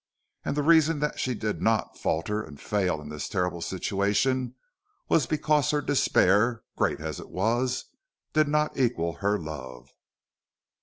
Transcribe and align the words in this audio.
And 0.43 0.57
the 0.57 0.63
reason 0.63 0.97
that 1.01 1.19
she 1.19 1.35
did 1.35 1.61
not 1.61 1.95
falter 1.95 2.41
and 2.41 2.59
fail 2.59 2.99
in 3.03 3.09
this 3.09 3.29
terrible 3.29 3.61
situation 3.61 4.55
was 5.07 5.27
because 5.27 5.69
her 5.69 5.79
despair, 5.79 6.63
great 6.75 6.99
as 6.99 7.19
it 7.19 7.29
was, 7.29 7.85
did 8.33 8.47
not 8.47 8.79
equal 8.79 9.13
her 9.17 9.37
love. 9.37 9.93